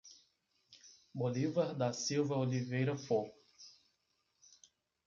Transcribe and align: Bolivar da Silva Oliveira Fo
Bolivar 1.13 1.75
da 1.75 1.93
Silva 1.93 2.35
Oliveira 2.35 2.97
Fo 2.97 3.31